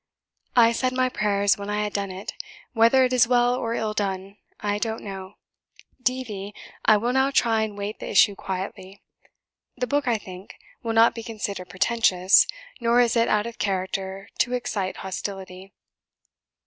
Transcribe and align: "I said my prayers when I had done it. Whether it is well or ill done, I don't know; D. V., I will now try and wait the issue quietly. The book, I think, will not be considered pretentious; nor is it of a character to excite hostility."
"I 0.55 0.71
said 0.71 0.93
my 0.93 1.09
prayers 1.09 1.59
when 1.59 1.69
I 1.69 1.83
had 1.83 1.93
done 1.93 2.09
it. 2.09 2.33
Whether 2.73 3.03
it 3.03 3.13
is 3.13 3.27
well 3.27 3.53
or 3.53 3.75
ill 3.75 3.93
done, 3.93 4.37
I 4.59 4.79
don't 4.79 5.03
know; 5.03 5.35
D. 6.01 6.23
V., 6.23 6.55
I 6.83 6.97
will 6.97 7.13
now 7.13 7.29
try 7.29 7.61
and 7.61 7.77
wait 7.77 7.99
the 7.99 8.09
issue 8.09 8.33
quietly. 8.33 9.03
The 9.77 9.85
book, 9.85 10.07
I 10.07 10.17
think, 10.17 10.55
will 10.81 10.93
not 10.93 11.13
be 11.13 11.21
considered 11.21 11.69
pretentious; 11.69 12.47
nor 12.79 12.99
is 12.99 13.15
it 13.15 13.27
of 13.27 13.45
a 13.45 13.53
character 13.53 14.27
to 14.39 14.53
excite 14.55 14.97
hostility." 15.05 15.71